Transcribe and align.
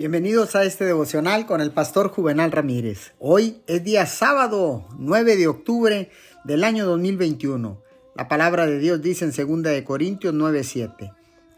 Bienvenidos 0.00 0.56
a 0.56 0.64
este 0.64 0.86
devocional 0.86 1.44
con 1.44 1.60
el 1.60 1.72
pastor 1.72 2.08
Juvenal 2.08 2.52
Ramírez. 2.52 3.12
Hoy 3.18 3.60
es 3.66 3.84
día 3.84 4.06
sábado 4.06 4.88
9 4.96 5.36
de 5.36 5.46
octubre 5.46 6.10
del 6.42 6.64
año 6.64 6.86
2021. 6.86 7.82
La 8.14 8.26
palabra 8.26 8.64
de 8.64 8.78
Dios 8.78 9.02
dice 9.02 9.26
en 9.26 9.62
2 9.62 9.62
de 9.64 9.84
Corintios 9.84 10.32
9:7. 10.32 11.12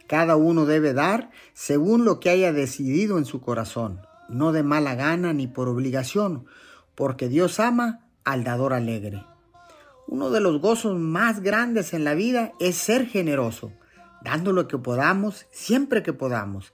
Cada 0.09 0.35
uno 0.35 0.67
debe 0.67 0.93
dar 0.93 1.31
según 1.53 2.05
lo 2.05 2.19
que 2.19 2.31
haya 2.31 2.53
decidido 2.53 3.17
en 3.17 3.27
su 3.27 3.41
corazón, 3.41 4.01
no 4.29 4.51
de 4.51 4.65
mala 4.65 4.97
gana 4.97 5.33
ni 5.33 5.47
por 5.47 5.69
obligación, 5.69 6.47
porque 6.97 7.29
Dios 7.29 7.61
ama 7.61 8.09
al 8.25 8.43
dador 8.43 8.73
alegre. 8.73 9.25
Uno 10.09 10.31
de 10.31 10.41
los 10.41 10.61
gozos 10.61 10.99
más 10.99 11.43
grandes 11.43 11.95
en 11.95 12.03
la 12.03 12.15
vida 12.15 12.55
es 12.59 12.75
ser 12.75 13.07
generoso, 13.07 13.71
dando 14.21 14.53
lo 14.53 14.67
que 14.67 14.79
podamos 14.79 15.47
siempre 15.53 16.03
que 16.03 16.13
podamos 16.13 16.73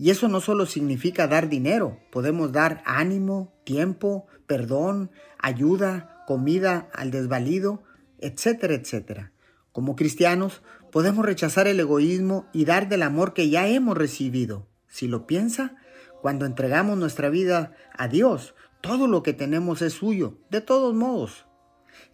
y 0.00 0.08
eso 0.08 0.28
no 0.28 0.40
solo 0.40 0.64
significa 0.64 1.26
dar 1.26 1.50
dinero, 1.50 1.98
podemos 2.10 2.52
dar 2.52 2.82
ánimo, 2.86 3.52
tiempo, 3.64 4.26
perdón, 4.46 5.10
ayuda, 5.38 6.24
comida 6.26 6.88
al 6.94 7.10
desvalido, 7.10 7.82
etcétera, 8.18 8.72
etcétera. 8.72 9.32
Como 9.72 9.96
cristianos, 9.96 10.62
podemos 10.90 11.26
rechazar 11.26 11.68
el 11.68 11.78
egoísmo 11.80 12.46
y 12.54 12.64
dar 12.64 12.88
del 12.88 13.02
amor 13.02 13.34
que 13.34 13.50
ya 13.50 13.68
hemos 13.68 13.94
recibido. 13.94 14.66
Si 14.88 15.06
lo 15.06 15.26
piensa, 15.26 15.76
cuando 16.22 16.46
entregamos 16.46 16.96
nuestra 16.96 17.28
vida 17.28 17.74
a 17.92 18.08
Dios, 18.08 18.54
todo 18.80 19.06
lo 19.06 19.22
que 19.22 19.34
tenemos 19.34 19.82
es 19.82 19.92
suyo, 19.92 20.38
de 20.48 20.62
todos 20.62 20.94
modos. 20.94 21.44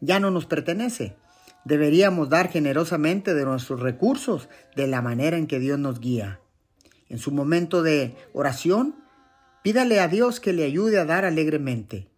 Ya 0.01 0.19
no 0.19 0.33
nos 0.33 0.47
pertenece. 0.47 1.15
Deberíamos 1.65 2.31
dar 2.31 2.51
generosamente 2.51 3.33
de 3.33 3.45
nuestros 3.45 3.79
recursos 3.79 4.49
de 4.75 4.89
la 4.89 5.03
manera 5.03 5.37
en 5.37 5.47
que 5.47 5.61
Dios 5.61 5.79
nos 5.79 6.01
guía. 6.01 6.41
En 7.09 7.19
su 7.19 7.31
momento 7.31 7.83
de 7.83 8.17
oración, 8.33 8.97
pídale 9.63 10.01
a 10.01 10.09
Dios 10.09 10.41
que 10.41 10.53
le 10.53 10.65
ayude 10.65 10.99
a 10.99 11.05
dar 11.05 11.25
alegremente. 11.25 12.09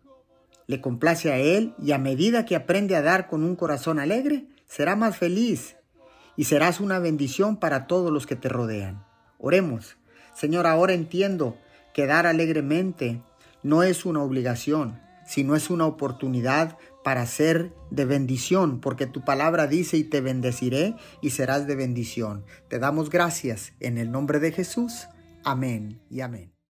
Le 0.66 0.80
complace 0.80 1.32
a 1.32 1.38
Él 1.38 1.74
y 1.82 1.92
a 1.92 1.98
medida 1.98 2.44
que 2.44 2.56
aprende 2.56 2.96
a 2.96 3.02
dar 3.02 3.28
con 3.28 3.42
un 3.44 3.56
corazón 3.56 3.98
alegre, 3.98 4.46
será 4.66 4.96
más 4.96 5.16
feliz 5.16 5.76
y 6.36 6.44
serás 6.44 6.80
una 6.80 6.98
bendición 6.98 7.56
para 7.56 7.86
todos 7.86 8.12
los 8.12 8.26
que 8.26 8.36
te 8.36 8.48
rodean. 8.48 9.04
Oremos. 9.38 9.96
Señor, 10.34 10.66
ahora 10.66 10.92
entiendo 10.92 11.56
que 11.92 12.06
dar 12.06 12.26
alegremente 12.26 13.20
no 13.62 13.82
es 13.82 14.04
una 14.04 14.22
obligación, 14.22 15.00
sino 15.28 15.54
es 15.54 15.70
una 15.70 15.86
oportunidad 15.86 16.78
para 17.04 17.26
ser 17.26 17.72
de 17.90 18.04
bendición, 18.04 18.80
porque 18.80 19.06
tu 19.06 19.24
palabra 19.24 19.66
dice 19.66 19.96
y 19.96 20.04
te 20.04 20.20
bendeciré 20.20 20.96
y 21.20 21.30
serás 21.30 21.66
de 21.66 21.76
bendición. 21.76 22.44
Te 22.68 22.78
damos 22.78 23.10
gracias 23.10 23.72
en 23.80 23.98
el 23.98 24.10
nombre 24.10 24.40
de 24.40 24.52
Jesús. 24.52 25.06
Amén 25.44 26.00
y 26.10 26.22
amén. 26.22 26.57